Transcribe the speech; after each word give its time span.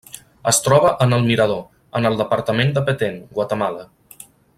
Es 0.51 0.59
troba 0.67 0.93
en 1.05 1.13
El 1.17 1.27
Mirador, 1.27 1.61
en 1.99 2.09
el 2.11 2.17
departament 2.23 2.73
de 2.79 2.83
Petén, 2.89 3.21
Guatemala. 3.37 3.87